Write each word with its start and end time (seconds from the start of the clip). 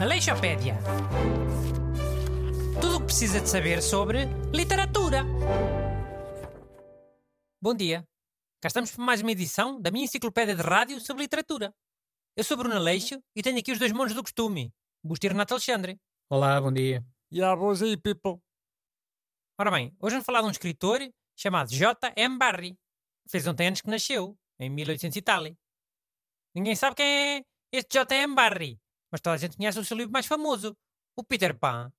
Aleixopédia. 0.00 0.78
Tudo 2.80 2.96
o 2.96 3.00
que 3.00 3.06
precisa 3.06 3.40
de 3.40 3.48
saber 3.48 3.82
sobre 3.82 4.26
literatura. 4.54 5.24
Bom 7.60 7.74
dia. 7.74 8.06
Cá 8.60 8.68
estamos 8.68 8.92
para 8.92 9.04
mais 9.04 9.22
uma 9.22 9.32
edição 9.32 9.80
da 9.80 9.90
minha 9.90 10.04
enciclopédia 10.04 10.54
de 10.54 10.62
rádio 10.62 11.00
sobre 11.00 11.24
literatura. 11.24 11.74
Eu 12.36 12.44
sou 12.44 12.56
Bruno 12.56 12.76
Aleixo 12.76 13.20
e 13.34 13.42
tenho 13.42 13.58
aqui 13.58 13.72
os 13.72 13.78
dois 13.80 13.90
monges 13.90 14.14
do 14.14 14.22
costume, 14.22 14.72
Busto 15.02 15.26
e 15.26 15.28
Renato 15.28 15.54
Alexandre. 15.54 15.98
Olá, 16.30 16.60
bom 16.60 16.72
dia. 16.72 17.04
E 17.32 17.42
a 17.42 17.56
voz 17.56 17.82
aí, 17.82 17.96
people. 17.96 18.40
Ora 19.58 19.72
bem, 19.72 19.96
hoje 20.00 20.14
vamos 20.14 20.26
falar 20.26 20.42
de 20.42 20.46
um 20.46 20.52
escritor 20.52 21.00
chamado 21.36 21.74
J. 21.74 22.12
M. 22.14 22.38
Barrie. 22.38 22.78
Fez 23.28 23.44
ontem 23.48 23.66
anos 23.66 23.80
que 23.80 23.90
nasceu, 23.90 24.38
em 24.60 24.70
1800 24.70 25.16
e 25.16 25.22
tal. 25.22 25.42
Ninguém 26.56 26.74
sabe 26.74 26.96
quem 26.96 27.06
é 27.06 27.44
este 27.70 27.92
J. 27.98 28.14
M. 28.22 28.34
Barrie, 28.34 28.80
mas 29.12 29.20
toda 29.20 29.34
a 29.34 29.38
gente 29.38 29.58
conhece 29.58 29.78
o 29.78 29.84
seu 29.84 29.94
livro 29.96 30.10
mais 30.10 30.24
famoso, 30.24 30.74
o 31.14 31.22
Peter 31.22 31.54
Pan. 31.58 31.92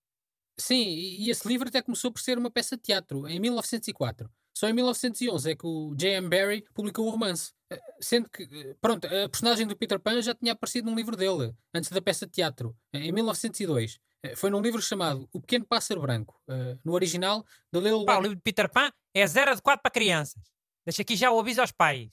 Sim, 0.59 0.83
e 0.83 1.29
esse 1.29 1.47
livro 1.47 1.67
até 1.69 1.79
começou 1.83 2.11
por 2.11 2.19
ser 2.19 2.39
uma 2.39 2.49
peça 2.49 2.75
de 2.75 2.81
teatro, 2.81 3.27
em 3.27 3.39
1904. 3.39 4.27
Só 4.57 4.67
em 4.67 4.73
1911 4.73 5.51
é 5.51 5.55
que 5.55 5.67
o 5.67 5.93
J.M. 5.95 6.27
Barrie 6.27 6.63
publicou 6.73 7.05
o 7.05 7.11
romance. 7.11 7.53
Eh, 7.71 7.79
Sendo 8.01 8.27
que, 8.31 8.41
eh, 8.51 8.75
pronto, 8.81 9.05
a 9.05 9.29
personagem 9.29 9.67
do 9.67 9.77
Peter 9.77 9.99
Pan 9.99 10.19
já 10.23 10.33
tinha 10.33 10.53
aparecido 10.53 10.89
num 10.89 10.95
livro 10.95 11.15
dele, 11.15 11.53
antes 11.75 11.91
da 11.91 12.01
peça 12.01 12.25
de 12.25 12.31
teatro, 12.31 12.75
em 12.91 13.11
1902. 13.11 13.99
Eh, 14.23 14.35
Foi 14.35 14.49
num 14.49 14.59
livro 14.59 14.81
chamado 14.81 15.29
O 15.31 15.39
Pequeno 15.39 15.63
Pássaro 15.67 16.01
Branco. 16.01 16.41
Eh, 16.49 16.75
No 16.83 16.93
original, 16.93 17.45
The 17.71 17.79
Little 17.79 18.05
Pá, 18.05 18.17
o 18.17 18.21
livro 18.21 18.35
de 18.37 18.41
Peter 18.41 18.67
Pan 18.67 18.91
é 19.13 19.27
zero 19.27 19.55
de 19.55 19.61
4 19.61 19.83
para 19.83 19.91
crianças. 19.91 20.41
Deixa 20.83 21.03
aqui 21.03 21.15
já 21.15 21.29
o 21.29 21.39
aviso 21.39 21.61
aos 21.61 21.71
pais. 21.71 22.09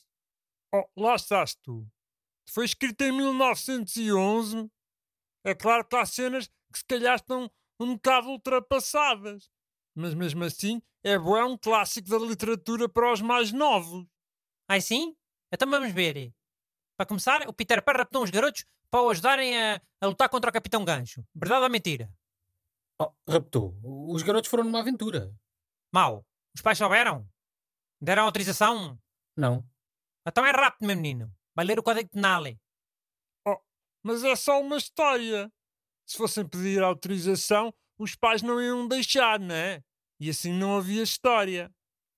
Oh, 0.74 0.84
lá 1.00 1.14
estás 1.14 1.54
tu. 1.62 1.86
Foi 2.50 2.64
escrito 2.64 3.02
em 3.02 3.12
1911. 3.12 4.70
É 5.44 5.54
claro 5.54 5.84
que 5.84 5.96
há 5.96 6.06
cenas 6.06 6.46
que 6.72 6.78
se 6.78 6.84
calhar 6.84 7.16
estão 7.16 7.50
um 7.80 7.94
bocado 7.94 8.28
ultrapassadas. 8.28 9.50
Mas 9.94 10.14
mesmo 10.14 10.44
assim, 10.44 10.82
é 11.02 11.18
bom, 11.18 11.36
é 11.36 11.44
um 11.44 11.56
clássico 11.56 12.08
da 12.08 12.18
literatura 12.18 12.88
para 12.88 13.12
os 13.12 13.20
mais 13.20 13.52
novos. 13.52 14.06
Ai 14.68 14.80
sim? 14.80 15.16
Então 15.52 15.70
vamos 15.70 15.92
ver. 15.92 16.32
Para 16.96 17.06
começar, 17.06 17.48
o 17.48 17.52
Peter 17.52 17.82
Pan 17.84 17.92
raptou 17.92 18.22
uns 18.22 18.30
garotos 18.30 18.64
para 18.90 19.02
o 19.02 19.10
ajudarem 19.10 19.60
a, 19.60 19.80
a 20.00 20.06
lutar 20.06 20.28
contra 20.28 20.50
o 20.50 20.52
Capitão 20.52 20.84
Gancho. 20.84 21.24
Verdade 21.34 21.64
ou 21.64 21.70
mentira? 21.70 22.10
Oh, 23.00 23.12
raptou. 23.28 23.76
Os 23.82 24.22
garotos 24.22 24.48
foram 24.48 24.64
numa 24.64 24.80
aventura. 24.80 25.34
Mau. 25.92 26.24
Os 26.54 26.62
pais 26.62 26.78
souberam? 26.78 27.28
Deram 28.00 28.24
autorização? 28.24 28.98
Não. 29.36 29.68
Então 30.26 30.46
é 30.46 30.50
rápido, 30.50 30.86
meu 30.86 30.96
menino. 30.96 31.32
Vai 31.54 31.64
ler 31.64 31.78
o 31.78 31.82
Código 31.82 32.10
Penal. 32.10 32.44
Mas 34.02 34.22
é 34.22 34.36
só 34.36 34.60
uma 34.60 34.76
história. 34.76 35.50
Se 36.06 36.18
fossem 36.18 36.46
pedir 36.46 36.82
autorização, 36.82 37.72
os 37.98 38.14
pais 38.14 38.42
não 38.42 38.60
iam 38.60 38.86
deixar, 38.86 39.40
não 39.40 39.54
é? 39.54 39.82
E 40.20 40.28
assim 40.28 40.52
não 40.52 40.76
havia 40.76 41.02
história. 41.02 41.72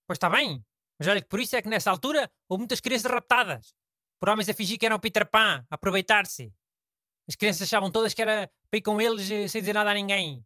Pois 0.07 0.17
está 0.17 0.29
bem. 0.29 0.65
Mas 0.99 1.09
olha 1.09 1.23
que 1.23 1.29
por 1.29 1.39
isso 1.39 1.55
é 1.55 1.63
que 1.63 1.69
nessa 1.69 1.91
altura 1.91 2.31
houve 2.49 2.63
muitas 2.63 2.81
crianças 2.81 3.11
raptadas. 3.11 3.75
Por 4.19 4.29
homens 4.29 4.49
a 4.49 4.55
fingir 4.55 4.79
que 4.79 4.87
eram 4.87 4.97
o 4.97 5.01
Peter 5.01 5.29
Pan, 5.31 5.65
a 5.71 5.75
aproveitar-se. 5.75 6.53
As 7.29 7.37
crianças 7.37 7.63
achavam 7.63 7.91
todas 7.91 8.15
que 8.15 8.23
era 8.23 8.51
para 8.71 8.79
ir 8.79 8.83
com 8.83 9.01
eles 9.01 9.31
eh, 9.31 9.47
sem 9.47 9.61
dizer 9.61 9.75
nada 9.75 9.91
a 9.91 9.95
ninguém. 9.95 10.45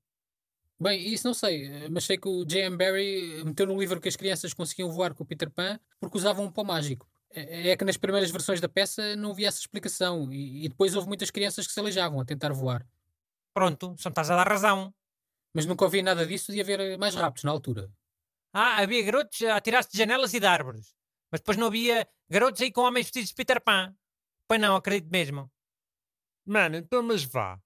Bem, 0.79 1.13
isso 1.13 1.27
não 1.27 1.35
sei, 1.35 1.67
eh, 1.67 1.89
mas 1.89 2.05
sei 2.05 2.19
que 2.19 2.29
o 2.29 2.45
J.M. 2.45 2.77
Barrie 2.77 3.45
meteu 3.45 3.67
no 3.67 3.79
livro 3.79 4.01
que 4.01 4.09
as 4.09 4.17
crianças 4.17 4.53
conseguiam 4.53 4.91
voar 4.91 5.15
com 5.15 5.23
o 5.23 5.27
Peter 5.27 5.51
Pan 5.51 5.79
porque 6.01 6.19
usavam 6.19 6.47
um 6.47 6.53
pau 6.53 6.65
mágico. 6.65 7.10
É 7.33 7.71
é 7.71 7.77
que 7.77 7.85
nas 7.85 7.97
primeiras 7.97 8.31
versões 8.31 8.61
da 8.61 8.69
peça 8.69 9.15
não 9.17 9.31
havia 9.31 9.49
essa 9.49 9.61
explicação 9.61 10.33
e, 10.33 10.65
e 10.65 10.69
depois 10.69 10.95
houve 10.95 11.09
muitas 11.09 11.31
crianças 11.31 11.67
que 11.67 11.73
se 11.73 11.79
aleijavam 11.79 12.21
a 12.21 12.25
tentar 12.25 12.53
voar. 12.53 12.87
Pronto, 13.55 13.95
só 13.99 14.09
me 14.09 14.13
estás 14.13 14.31
a 14.31 14.37
dar 14.37 14.49
razão. 14.49 14.93
Mas 15.55 15.67
nunca 15.67 15.85
ouvi 15.85 16.03
nada 16.03 16.27
disso 16.27 16.53
de 16.53 16.61
haver 16.61 16.99
mais 16.99 17.15
raptos 17.15 17.45
na 17.45 17.51
altura. 17.51 17.91
Ah, 18.53 18.81
havia 18.81 19.03
garotos 19.03 19.43
a 19.43 19.61
tirar-se 19.61 19.93
de 19.93 19.99
janelas 19.99 20.35
e 20.35 20.41
de 20.41 20.47
árvores. 20.47 20.95
Mas 21.31 21.41
depois 21.41 21.57
não 21.57 21.69
havia 21.69 22.07
garotos 22.29 22.61
aí 22.61 22.73
com 22.73 22.83
homens 22.83 23.07
vestidos 23.07 23.29
de 23.31 23.35
Peter 23.35 23.61
Pan. 23.61 23.95
Pois 24.49 24.61
não, 24.61 24.75
acredito 24.75 25.11
mesmo. 25.11 25.51
Mano, 26.45 26.77
então 26.77 27.03
mas 27.03 27.23
vá. 27.23 27.61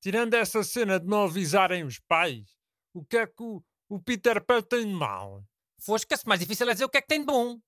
Tirando 0.00 0.34
essa 0.34 0.62
cena 0.62 0.98
de 0.98 1.06
não 1.06 1.24
avisarem 1.24 1.84
os 1.84 1.98
pais, 1.98 2.56
o 2.92 3.04
que 3.04 3.16
é 3.16 3.26
que 3.26 3.42
o, 3.42 3.62
o 3.88 4.00
Peter 4.00 4.44
Pan 4.44 4.60
tem 4.60 4.86
de 4.86 4.92
mal? 4.92 5.44
Fosca-se, 5.78 6.26
mais 6.26 6.40
difícil 6.40 6.68
é 6.68 6.72
dizer 6.72 6.84
o 6.84 6.88
que 6.88 6.98
é 6.98 7.02
que 7.02 7.08
tem 7.08 7.20
de 7.20 7.26
bom. 7.26 7.58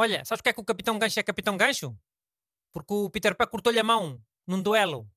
Olha, 0.00 0.24
sabes 0.24 0.40
porque 0.40 0.50
é 0.50 0.52
que 0.52 0.60
o 0.60 0.64
Capitão 0.64 0.96
Gancho 0.96 1.18
é 1.18 1.24
Capitão 1.24 1.56
Gancho? 1.56 1.98
Porque 2.72 2.94
o 2.94 3.10
Peter 3.10 3.36
Pan 3.36 3.48
cortou-lhe 3.48 3.80
a 3.80 3.82
mão 3.82 4.22
num 4.46 4.62
duelo. 4.62 5.10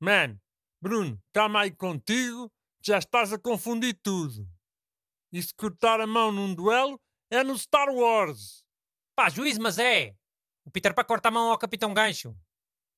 Mano, 0.00 0.40
Bruno, 0.80 1.22
calma 1.34 1.60
aí 1.60 1.70
contigo, 1.70 2.50
já 2.82 2.96
estás 2.96 3.30
a 3.30 3.38
confundir 3.38 4.00
tudo. 4.02 4.48
E 5.30 5.42
se 5.42 5.54
cortar 5.54 6.00
a 6.00 6.06
mão 6.06 6.32
num 6.32 6.54
duelo 6.54 6.98
é 7.30 7.44
no 7.44 7.58
Star 7.58 7.90
Wars. 7.90 8.64
Pá, 9.14 9.28
juízo, 9.28 9.60
mas 9.60 9.78
é. 9.78 10.16
O 10.64 10.70
Peter 10.70 10.94
Pan 10.94 11.04
corta 11.04 11.28
a 11.28 11.30
mão 11.30 11.50
ao 11.50 11.58
Capitão 11.58 11.92
Gancho. 11.92 12.32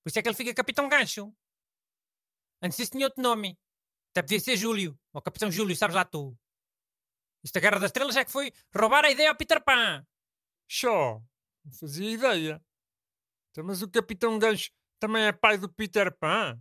Por 0.05 0.09
isso 0.09 0.21
é 0.21 0.23
que 0.23 0.29
ele 0.29 0.37
fica 0.37 0.55
Capitão 0.55 0.89
Gancho. 0.89 1.35
Antes 2.63 2.77
disso 2.79 2.93
tinha 2.93 3.07
outro 3.07 3.21
nome. 3.21 3.59
Até 4.13 4.23
podia 4.23 4.39
ser 4.39 4.57
Júlio. 4.57 4.97
Ou 5.13 5.21
Capitão 5.21 5.51
Júlio, 5.51 5.75
sabes 5.75 5.97
lá 5.97 6.05
tu. 6.05 6.39
Isto 7.43 7.55
da 7.55 7.61
Guerra 7.61 7.81
das 7.81 7.89
Estrelas 7.89 8.15
é 8.15 8.25
que 8.25 8.31
foi 8.31 8.53
roubar 8.73 9.05
a 9.05 9.11
ideia 9.11 9.31
ao 9.31 9.37
Peter 9.37 9.61
Pan. 9.61 10.07
Só, 10.75 11.21
não 11.65 11.73
fazia 11.73 12.11
ideia. 12.11 12.63
Então, 13.51 13.63
mas 13.63 13.83
o 13.83 13.91
Capitão 13.91 14.39
Gancho 14.39 14.71
também 14.99 15.25
é 15.25 15.33
pai 15.33 15.59
do 15.59 15.69
Peter 15.71 16.11
Pan? 16.17 16.59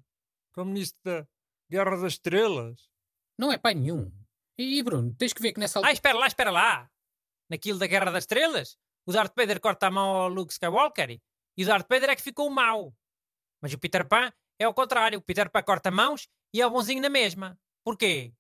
Como 0.54 0.72
nisso 0.74 0.94
da 1.02 1.26
Guerra 1.70 1.92
das 1.92 2.14
Estrelas? 2.14 2.90
Não 3.38 3.54
é 3.54 3.58
pai 3.58 3.74
nenhum. 3.74 4.12
E, 4.58 4.84
Bruno, 4.84 5.16
tens 5.16 5.32
que 5.32 5.42
ver 5.42 5.54
que 5.54 5.60
nessa 5.62 5.80
Ah, 5.80 5.82
altura. 5.82 5.94
espera 5.94 6.18
lá, 6.18 6.28
espera 6.28 6.52
lá. 6.52 6.92
Naquilo 7.50 7.80
da 7.80 7.88
Guerra 7.88 8.12
das 8.12 8.24
Estrelas, 8.26 8.78
o 9.06 9.14
Darth 9.14 9.34
Vader 9.36 9.62
corta 9.62 9.88
a 9.88 9.92
mão 9.92 10.10
ao 10.10 10.28
Luke 10.28 10.52
Skywalker 10.52 11.20
e 11.58 11.64
o 11.64 11.66
Darth 11.68 11.88
Vader 11.90 12.10
é 12.10 12.16
que 12.16 12.22
ficou 12.22 12.50
mau. 12.50 12.94
Mas 13.62 13.72
o 13.74 13.80
Peter 13.80 14.06
Pan 14.06 14.32
é 14.60 14.66
ao 14.66 14.74
contrário. 14.74 15.20
O 15.20 15.22
Peter 15.22 15.50
Pan 15.50 15.64
corta 15.64 15.90
mãos 15.90 16.28
e 16.54 16.62
é 16.62 16.68
o 16.68 16.70
bonzinho 16.70 17.02
na 17.02 17.10
mesma. 17.10 17.58
Porquê? 17.84 18.34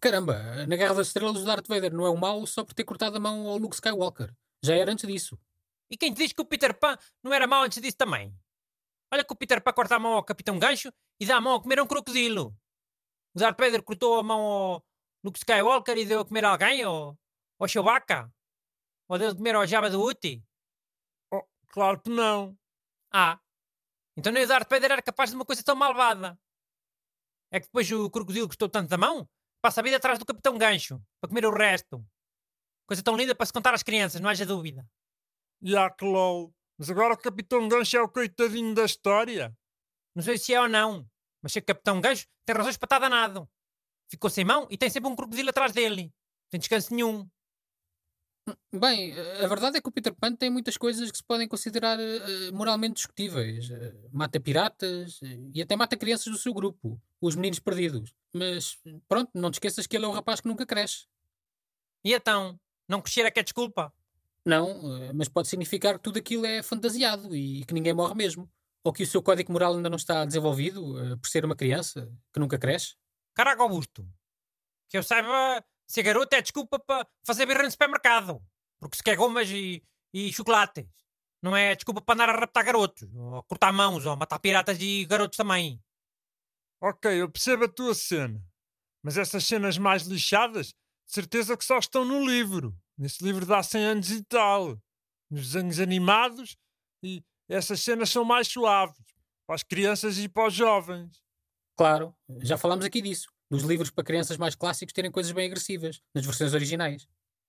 Caramba, 0.00 0.64
na 0.66 0.76
Guerra 0.76 0.94
das 0.94 1.08
Estrelas 1.08 1.42
o 1.42 1.44
Darth 1.44 1.66
Vader 1.66 1.92
não 1.92 2.06
é 2.06 2.10
o 2.10 2.16
mau 2.16 2.46
só 2.46 2.64
por 2.64 2.72
ter 2.74 2.84
cortado 2.84 3.16
a 3.16 3.20
mão 3.20 3.48
ao 3.48 3.56
Luke 3.58 3.74
Skywalker. 3.74 4.32
Já 4.62 4.74
era 4.74 4.92
antes 4.92 5.06
disso. 5.06 5.38
E 5.90 5.96
quem 5.96 6.12
te 6.12 6.18
diz 6.18 6.32
que 6.32 6.40
o 6.40 6.44
Peter 6.44 6.78
Pan 6.78 6.96
não 7.22 7.32
era 7.32 7.46
mau 7.46 7.62
antes 7.62 7.80
disso 7.80 7.96
também? 7.96 8.34
Olha 9.12 9.24
que 9.24 9.32
o 9.32 9.36
Peter 9.36 9.60
Pan 9.62 9.72
corta 9.72 9.96
a 9.96 9.98
mão 9.98 10.12
ao 10.12 10.24
Capitão 10.24 10.58
Gancho 10.58 10.92
e 11.18 11.26
dá 11.26 11.36
a 11.36 11.40
mão 11.40 11.54
a 11.54 11.62
comer 11.62 11.78
a 11.80 11.82
um 11.82 11.86
crocodilo. 11.86 12.56
O 13.34 13.38
Darth 13.38 13.58
Vader 13.58 13.82
cortou 13.82 14.18
a 14.18 14.22
mão 14.22 14.40
ao 14.40 14.86
Luke 15.24 15.38
Skywalker 15.38 15.96
e 15.98 16.06
deu 16.06 16.20
a 16.20 16.24
comer 16.24 16.44
a 16.44 16.50
alguém? 16.50 16.84
Ou 16.86 17.18
ao 17.58 17.68
Chewbacca? 17.68 18.32
Ou 19.08 19.18
deu 19.18 19.30
a 19.30 19.34
comer 19.34 19.54
ao 19.54 19.66
Jabba 19.66 19.90
do 19.90 20.00
Hutt? 20.02 20.42
Oh, 21.32 21.42
claro 21.68 22.00
que 22.00 22.10
não. 22.10 22.56
Ah, 23.12 23.40
então 24.16 24.32
nem 24.32 24.44
o 24.44 24.46
Darth 24.46 24.68
Vader 24.68 24.92
era 24.92 25.02
capaz 25.02 25.30
de 25.30 25.36
uma 25.36 25.44
coisa 25.44 25.62
tão 25.64 25.74
malvada. 25.74 26.38
É 27.50 27.58
que 27.58 27.66
depois 27.66 27.90
o 27.90 28.10
crocodilo 28.10 28.46
gostou 28.46 28.68
tanto 28.68 28.88
da 28.88 28.98
mão, 28.98 29.28
passa 29.60 29.80
a 29.80 29.84
vida 29.84 29.96
atrás 29.96 30.18
do 30.18 30.26
Capitão 30.26 30.56
Gancho, 30.56 31.02
para 31.20 31.28
comer 31.28 31.46
o 31.46 31.52
resto. 31.52 32.04
Coisa 32.90 33.04
tão 33.04 33.16
linda 33.16 33.36
para 33.36 33.46
se 33.46 33.52
contar 33.52 33.72
às 33.72 33.84
crianças, 33.84 34.20
não 34.20 34.28
haja 34.28 34.44
dúvida. 34.44 34.84
E 35.62 35.72
que 35.90 36.04
lol. 36.04 36.52
Mas 36.76 36.90
agora 36.90 37.14
o 37.14 37.16
Capitão 37.16 37.68
Gancho 37.68 37.96
é 37.96 38.02
o 38.02 38.08
coitadinho 38.08 38.74
da 38.74 38.84
história. 38.84 39.56
Não 40.12 40.24
sei 40.24 40.36
se 40.36 40.52
é 40.52 40.60
ou 40.60 40.68
não, 40.68 41.08
mas 41.40 41.52
sei 41.52 41.62
que 41.62 41.70
o 41.70 41.74
Capitão 41.76 42.00
Gancho 42.00 42.26
tem 42.44 42.56
razões 42.56 42.76
para 42.76 42.86
estar 42.86 42.98
danado. 42.98 43.48
Ficou 44.10 44.28
sem 44.28 44.44
mão 44.44 44.66
e 44.68 44.76
tem 44.76 44.90
sempre 44.90 45.08
um 45.08 45.14
crocodilo 45.14 45.50
atrás 45.50 45.70
dele. 45.72 46.12
Sem 46.50 46.58
descanso 46.58 46.92
nenhum. 46.92 47.28
Bem, 48.74 49.12
a 49.12 49.46
verdade 49.46 49.76
é 49.76 49.80
que 49.80 49.88
o 49.88 49.92
Peter 49.92 50.12
Pan 50.12 50.34
tem 50.34 50.50
muitas 50.50 50.76
coisas 50.76 51.12
que 51.12 51.16
se 51.16 51.22
podem 51.22 51.46
considerar 51.46 51.96
eh, 52.00 52.50
moralmente 52.50 52.94
discutíveis. 52.94 53.70
Eh, 53.70 53.94
mata 54.10 54.40
piratas 54.40 55.20
eh, 55.22 55.38
e 55.54 55.62
até 55.62 55.76
mata 55.76 55.96
crianças 55.96 56.32
do 56.32 56.36
seu 56.36 56.52
grupo, 56.52 57.00
os 57.20 57.36
meninos 57.36 57.60
perdidos. 57.60 58.12
Mas 58.34 58.80
pronto, 59.06 59.30
não 59.32 59.52
te 59.52 59.54
esqueças 59.54 59.86
que 59.86 59.96
ele 59.96 60.06
é 60.06 60.08
o 60.08 60.12
rapaz 60.12 60.40
que 60.40 60.48
nunca 60.48 60.66
cresce. 60.66 61.06
E 62.04 62.12
então? 62.14 62.58
Não 62.90 63.00
crescer 63.00 63.24
é 63.24 63.30
que 63.30 63.38
é 63.38 63.42
desculpa? 63.44 63.94
Não, 64.44 64.68
eh, 64.96 65.12
mas 65.12 65.28
pode 65.28 65.46
significar 65.46 65.94
que 65.94 66.02
tudo 66.02 66.18
aquilo 66.18 66.44
é 66.44 66.60
fantasiado 66.60 67.36
e 67.36 67.64
que 67.64 67.72
ninguém 67.72 67.94
morre 67.94 68.16
mesmo. 68.16 68.50
Ou 68.82 68.92
que 68.92 69.04
o 69.04 69.06
seu 69.06 69.22
código 69.22 69.52
moral 69.52 69.76
ainda 69.76 69.88
não 69.88 69.96
está 69.96 70.24
desenvolvido 70.24 70.98
eh, 70.98 71.16
por 71.16 71.28
ser 71.28 71.44
uma 71.44 71.54
criança 71.54 72.12
que 72.32 72.40
nunca 72.40 72.58
cresce. 72.58 72.96
Caraca, 73.32 73.62
Augusto. 73.62 74.04
Que 74.88 74.98
eu 74.98 75.04
saiba, 75.04 75.64
ser 75.86 76.02
garoto 76.02 76.34
é 76.34 76.42
desculpa 76.42 76.80
para 76.80 77.06
fazer 77.24 77.46
birra 77.46 77.62
no 77.62 77.70
supermercado. 77.70 78.42
Porque 78.80 78.96
se 78.96 79.04
quer 79.04 79.14
gomas 79.14 79.48
e, 79.48 79.84
e 80.12 80.32
chocolates. 80.32 80.84
Não 81.40 81.56
é 81.56 81.76
desculpa 81.76 82.00
para 82.00 82.14
andar 82.14 82.28
a 82.30 82.40
raptar 82.40 82.64
garotos, 82.64 83.08
ou 83.14 83.42
cortar 83.44 83.72
mãos, 83.72 84.04
ou 84.04 84.16
matar 84.16 84.40
piratas 84.40 84.78
e 84.80 85.04
garotos 85.04 85.36
também. 85.36 85.80
Ok, 86.80 87.22
eu 87.22 87.30
percebo 87.30 87.66
a 87.66 87.68
tua 87.68 87.94
cena. 87.94 88.42
Mas 89.00 89.16
essas 89.16 89.44
cenas 89.44 89.78
mais 89.78 90.02
lixadas, 90.02 90.74
certeza 91.12 91.56
que 91.56 91.64
só 91.64 91.78
estão 91.78 92.04
no 92.04 92.24
livro. 92.24 92.74
Nesse 92.96 93.24
livro 93.24 93.46
dá 93.46 93.62
100 93.62 93.84
anos 93.84 94.10
e 94.10 94.22
tal. 94.24 94.78
Nos 95.30 95.52
desenhos 95.52 95.78
animados, 95.78 96.56
e 97.02 97.22
essas 97.48 97.80
cenas 97.80 98.10
são 98.10 98.24
mais 98.24 98.48
suaves 98.48 98.96
para 99.46 99.54
as 99.54 99.62
crianças 99.62 100.18
e 100.18 100.28
para 100.28 100.48
os 100.48 100.54
jovens. 100.54 101.22
Claro, 101.76 102.14
já 102.42 102.56
falámos 102.56 102.84
aqui 102.84 103.00
disso. 103.00 103.28
Dos 103.50 103.62
livros 103.62 103.90
para 103.90 104.04
crianças 104.04 104.36
mais 104.36 104.54
clássicos 104.54 104.92
terem 104.92 105.10
coisas 105.10 105.32
bem 105.32 105.46
agressivas, 105.46 106.00
nas 106.14 106.24
versões 106.24 106.54
originais. 106.54 107.08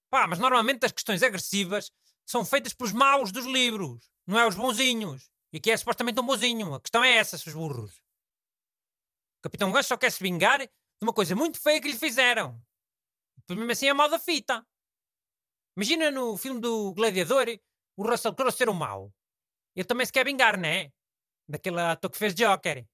Pá, 0.10 0.26
mas 0.28 0.40
normalmente 0.40 0.86
as 0.86 0.92
questões 0.92 1.22
agressivas 1.22 1.92
são 2.26 2.44
feitas 2.44 2.74
pelos 2.74 2.94
maus 2.94 3.32
dos 3.32 3.46
livros, 3.46 4.10
não 4.26 4.40
é 4.40 4.48
os 4.48 4.56
bonzinhos. 4.56 5.30
E 5.54 5.58
aqui 5.58 5.70
é 5.70 5.78
supostamente 5.78 6.20
um 6.20 6.26
bonzinho. 6.26 6.74
A 6.74 6.80
questão 6.80 7.04
é 7.04 7.18
essa, 7.18 7.38
seus 7.38 7.54
burros. 7.54 7.92
O 9.40 9.44
Capitão 9.44 9.72
Gancho 9.72 9.90
só 9.90 9.98
quer 9.98 10.12
se 10.12 10.24
vingar 10.24 10.60
de 10.60 10.70
uma 11.02 11.14
coisa 11.14 11.36
muito 11.36 11.60
feia 11.60 11.82
que 11.82 11.90
lhe 11.90 11.98
fizeram. 11.98 12.60
Depois 13.42 13.60
mesmo 13.60 13.72
assim 13.72 13.88
é 13.88 13.94
mal 13.94 14.10
da 14.10 14.20
fita. 14.20 14.66
Imagina 15.76 16.12
no 16.12 16.38
filme 16.38 16.60
do 16.60 16.94
Gladiador 16.94 17.48
o 17.96 18.04
Russell 18.04 18.34
Crowe 18.34 18.52
ser 18.52 18.70
o 18.70 18.74
mau. 18.74 19.14
Ele 19.76 19.86
também 19.86 20.06
se 20.06 20.12
quer 20.12 20.26
vingar, 20.26 20.58
não 20.58 20.68
é? 20.68 20.92
Daquele 21.48 21.80
ator 21.80 22.10
que 22.10 22.18
fez 22.18 22.34
Joker. 22.34 22.86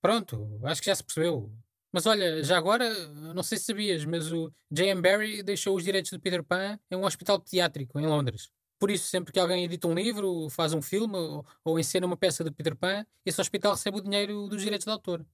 Pronto, 0.00 0.60
acho 0.64 0.80
que 0.80 0.86
já 0.86 0.94
se 0.94 1.04
percebeu. 1.04 1.52
Mas 1.92 2.06
olha, 2.06 2.42
já 2.42 2.56
agora, 2.56 3.08
não 3.34 3.42
sei 3.42 3.58
se 3.58 3.64
sabias, 3.64 4.04
mas 4.04 4.30
o 4.30 4.52
J.M. 4.70 5.00
Barry 5.00 5.42
deixou 5.42 5.74
os 5.76 5.82
direitos 5.82 6.10
do 6.10 6.20
Peter 6.20 6.44
Pan 6.44 6.78
em 6.90 6.96
um 6.96 7.04
hospital 7.04 7.40
pediátrico 7.40 7.98
em 7.98 8.06
Londres. 8.06 8.50
Por 8.78 8.90
isso, 8.90 9.08
sempre 9.08 9.32
que 9.32 9.40
alguém 9.40 9.64
edita 9.64 9.88
um 9.88 9.94
livro, 9.94 10.48
faz 10.50 10.72
um 10.72 10.82
filme 10.82 11.16
ou, 11.16 11.44
ou 11.64 11.78
encena 11.78 12.06
uma 12.06 12.16
peça 12.16 12.44
de 12.44 12.50
Peter 12.50 12.76
Pan, 12.76 13.04
esse 13.24 13.40
hospital 13.40 13.72
recebe 13.72 13.98
o 13.98 14.02
dinheiro 14.02 14.46
dos 14.48 14.62
direitos 14.62 14.84
de 14.84 14.90
autor. 14.90 15.26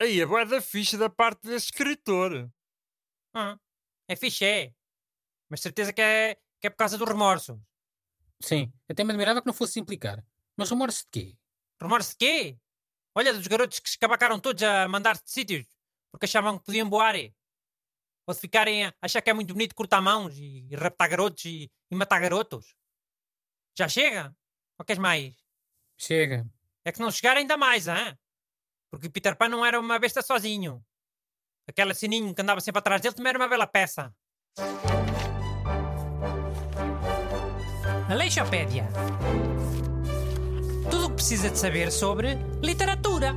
Aí 0.00 0.20
é 0.20 0.26
boa 0.26 0.44
da 0.44 0.60
ficha 0.60 0.96
da 0.96 1.08
parte 1.08 1.42
desse 1.42 1.66
escritor. 1.66 2.48
Ah, 3.34 3.58
é 4.08 4.16
fixe, 4.16 4.44
é. 4.44 4.72
Mas 5.48 5.60
certeza 5.60 5.92
que 5.92 6.00
é, 6.00 6.34
que 6.60 6.66
é 6.66 6.70
por 6.70 6.76
causa 6.76 6.98
do 6.98 7.04
remorso. 7.04 7.60
Sim, 8.40 8.72
até 8.88 9.02
me 9.04 9.10
admirava 9.10 9.40
que 9.40 9.46
não 9.46 9.54
fosse 9.54 9.80
implicar. 9.80 10.24
Mas 10.56 10.70
remorso 10.70 11.04
de 11.04 11.10
quê? 11.10 11.38
Remorso 11.80 12.10
de 12.10 12.16
quê? 12.16 12.58
Olha, 13.14 13.32
dos 13.32 13.46
garotos 13.46 13.78
que 13.78 13.88
se 13.88 13.98
cabacaram 13.98 14.38
todos 14.38 14.62
a 14.62 14.88
mandar-se 14.88 15.24
de 15.24 15.30
sítios 15.30 15.66
porque 16.10 16.24
achavam 16.24 16.58
que 16.58 16.64
podiam 16.64 16.88
voar. 16.88 17.14
Ou 18.26 18.34
de 18.34 18.40
ficarem 18.40 18.86
a 18.86 18.94
achar 19.02 19.20
que 19.20 19.30
é 19.30 19.34
muito 19.34 19.52
bonito 19.52 19.74
cortar 19.74 20.00
mãos 20.00 20.36
e, 20.36 20.66
e 20.70 20.74
raptar 20.74 21.08
garotos 21.08 21.44
e, 21.44 21.70
e 21.90 21.94
matar 21.94 22.20
garotos. 22.20 22.74
Já 23.78 23.88
chega? 23.88 24.34
Ou 24.78 24.84
queres 24.84 25.00
mais? 25.00 25.34
Chega. 25.96 26.46
É 26.84 26.90
que 26.90 27.00
não 27.00 27.10
chegar 27.10 27.36
ainda 27.36 27.56
mais, 27.56 27.86
hein? 27.86 28.18
Porque 28.90 29.08
o 29.08 29.10
Peter 29.10 29.36
Pan 29.36 29.48
não 29.48 29.64
era 29.64 29.78
uma 29.78 29.98
besta 29.98 30.22
sozinho. 30.22 30.84
Aquela 31.68 31.94
sininho 31.94 32.34
que 32.34 32.42
andava 32.42 32.60
sempre 32.60 32.78
atrás 32.78 33.00
dele 33.00 33.14
também 33.14 33.30
era 33.30 33.38
uma 33.38 33.48
bela 33.48 33.66
peça. 33.66 34.12
Aleixopédia. 38.08 38.88
Tudo 40.88 41.06
o 41.06 41.08
que 41.10 41.16
precisa 41.16 41.50
de 41.50 41.58
saber 41.58 41.90
sobre 41.90 42.36
literatura. 42.62 43.34